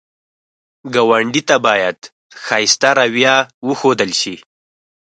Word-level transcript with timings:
ګاونډي 0.93 1.41
ته 1.49 1.55
باید 1.65 1.97
ښایسته 2.43 2.89
رویه 2.99 3.35
وښودل 3.67 4.11
شي 4.21 4.35